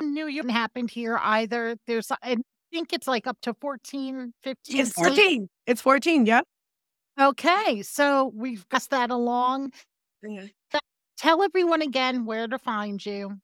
New 0.00 0.26
York 0.28 0.48
happened 0.50 0.90
here 0.90 1.18
either. 1.20 1.76
There's 1.86 2.10
I 2.22 2.36
think 2.70 2.92
it's 2.92 3.06
like 3.08 3.26
up 3.26 3.38
to 3.42 3.54
14, 3.54 4.32
15 4.42 4.80
It's 4.80 4.90
states. 4.90 5.08
14. 5.08 5.48
It's 5.66 5.80
14, 5.80 6.26
yeah. 6.26 6.42
Okay, 7.18 7.82
so 7.82 8.30
we've 8.34 8.68
passed 8.68 8.90
that 8.90 9.10
along. 9.10 9.72
Yeah. 10.22 10.46
Tell 11.16 11.42
everyone 11.42 11.82
again 11.82 12.26
where 12.26 12.46
to 12.46 12.58
find 12.58 13.04
you. 13.04 13.38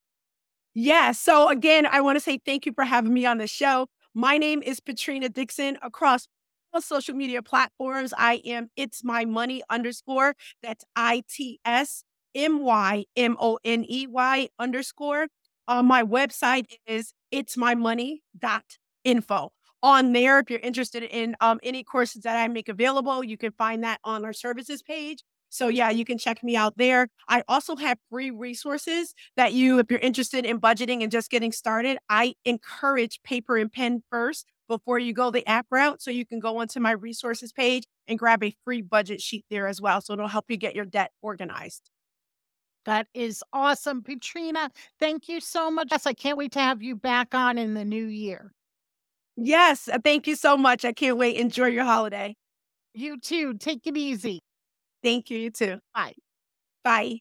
Yeah. 0.75 1.13
So 1.13 1.49
again, 1.49 1.87
I 1.87 2.01
want 2.01 2.17
to 2.17 2.21
say 2.21 2.39
thank 2.45 2.67
you 2.67 2.73
for 2.73 2.85
having 2.85 3.13
me 3.13 3.27
on 3.27 3.39
the 3.39 3.47
show. 3.47 3.87
My 4.15 4.37
name 4.39 4.63
is 4.63 4.81
Patrina 4.81 5.29
Dixon 5.29 5.79
across 5.83 6.29
all 6.73 6.83
social 6.83 7.15
media 7.15 7.43
platforms. 7.43 8.13
I 8.17 8.43
am 8.45 8.71
it's 8.77 9.03
my 9.05 9.25
money 9.25 9.63
underscore. 9.71 10.35
That's 10.63 10.85
I 10.97 11.23
T 11.29 11.61
S 11.65 12.05
M 12.35 12.63
Y 12.63 13.05
M 13.17 13.37
O 13.41 13.59
N 13.65 13.85
E 13.89 14.07
Y 14.07 14.49
underscore. 14.59 15.29
Uh, 15.69 15.83
my 15.83 16.03
website 16.03 16.67
is 16.87 17.15
it's 17.31 17.57
my 17.57 17.75
money 17.75 18.23
dot 18.39 18.65
info. 19.05 19.51
On 19.83 20.13
there, 20.13 20.39
if 20.39 20.49
you're 20.49 20.61
interested 20.61 21.03
in 21.03 21.37
um, 21.41 21.59
any 21.63 21.83
courses 21.83 22.23
that 22.23 22.37
I 22.37 22.47
make 22.49 22.69
available, 22.69 23.25
you 23.25 23.37
can 23.37 23.53
find 23.53 23.83
that 23.83 23.99
on 24.05 24.25
our 24.25 24.33
services 24.33 24.83
page. 24.83 25.25
So 25.53 25.69
yeah, 25.69 25.91
you 25.91 26.05
can 26.07 26.17
check 26.17 26.43
me 26.43 26.57
out 26.57 26.79
there. 26.79 27.09
I 27.29 27.43
also 27.47 27.77
have 27.77 27.99
free 28.11 28.31
resources 28.31 29.15
that 29.37 29.53
you, 29.53 29.79
if 29.79 29.91
you're 29.91 30.01
interested 30.01 30.47
in 30.47 30.59
budgeting 30.61 31.03
and 31.03 31.13
just 31.13 31.31
getting 31.31 31.53
started, 31.53 31.99
I 32.09 32.35
encourage 32.47 33.21
paper 33.23 33.59
and 33.59 33.71
pen 33.71 34.03
first 34.11 34.47
before 34.67 34.99
you 34.99 35.13
go 35.13 35.31
the 35.31 35.47
app 35.47 35.67
route. 35.71 36.01
So 36.01 36.11
you 36.11 36.25
can 36.25 36.41
go 36.41 36.57
onto 36.57 36.81
my 36.81 36.93
resources 36.93 37.53
page 37.53 37.85
and 38.09 38.19
grab 38.19 38.43
a 38.43 38.57
free 38.65 38.81
budget 38.81 39.21
sheet 39.21 39.45
there 39.51 39.67
as 39.67 39.79
well. 39.79 40.01
So 40.01 40.15
it'll 40.15 40.27
help 40.29 40.47
you 40.49 40.57
get 40.57 40.75
your 40.75 40.87
debt 40.87 41.11
organized. 41.21 41.91
That 42.87 43.07
is 43.15 43.45
awesome. 43.53 44.03
Katrina, 44.03 44.71
thank 44.99 45.29
you 45.29 45.41
so 45.41 45.71
much. 45.71 45.89
Yes, 45.91 46.07
I 46.07 46.15
can't 46.15 46.39
wait 46.39 46.53
to 46.53 46.61
have 46.61 46.83
you 46.83 46.97
back 46.97 47.35
on 47.35 47.59
in 47.59 47.75
the 47.75 47.85
new 47.85 48.07
year. 48.07 48.53
Yes. 49.37 49.89
uh, 49.89 49.99
Thank 50.03 50.27
you 50.27 50.37
so 50.37 50.57
much. 50.57 50.85
I 50.85 50.93
can't 50.93 51.17
wait. 51.19 51.37
Enjoy 51.37 51.67
your 51.67 51.85
holiday. 51.85 52.37
You 52.95 53.19
too. 53.19 53.55
Take 53.59 53.87
it 53.87 53.97
easy. 53.97 54.41
Thank 55.03 55.31
you. 55.31 55.39
You 55.39 55.51
too. 55.51 55.81
Bye. 55.95 56.15
Bye. 56.85 57.21